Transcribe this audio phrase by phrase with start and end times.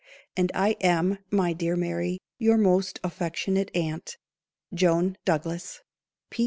[0.35, 4.17] _And I am, my dear Mary, your most affectionate aunt,
[4.73, 5.81] "JOAN DOUGLAS."